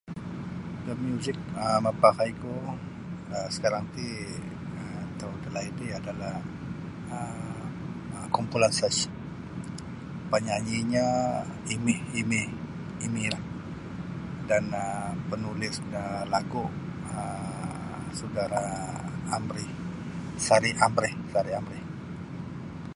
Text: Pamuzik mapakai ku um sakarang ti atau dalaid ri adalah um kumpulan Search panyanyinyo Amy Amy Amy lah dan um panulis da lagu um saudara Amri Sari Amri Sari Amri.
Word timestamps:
Pamuzik 0.85 1.37
mapakai 1.85 2.31
ku 2.41 2.51
um 2.71 2.79
sakarang 3.53 3.85
ti 3.95 4.07
atau 5.05 5.29
dalaid 5.43 5.75
ri 5.81 5.87
adalah 5.99 6.35
um 7.15 8.15
kumpulan 8.35 8.73
Search 8.79 9.01
panyanyinyo 10.31 11.07
Amy 11.73 11.95
Amy 12.19 12.41
Amy 13.05 13.23
lah 13.33 13.43
dan 14.49 14.63
um 14.83 15.13
panulis 15.29 15.75
da 15.93 16.05
lagu 16.33 16.63
um 17.15 18.01
saudara 18.19 18.63
Amri 19.37 19.65
Sari 20.45 20.71
Amri 20.85 21.09
Sari 21.31 21.51
Amri. 21.59 21.79